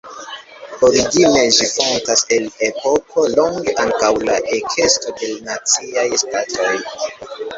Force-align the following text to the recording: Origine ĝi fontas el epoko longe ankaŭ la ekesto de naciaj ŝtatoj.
Origine 0.85 1.41
ĝi 1.57 1.67
fontas 1.73 2.23
el 2.37 2.47
epoko 2.69 3.25
longe 3.35 3.75
ankaŭ 3.85 4.09
la 4.31 4.39
ekesto 4.59 5.13
de 5.21 5.31
naciaj 5.51 6.09
ŝtatoj. 6.25 6.73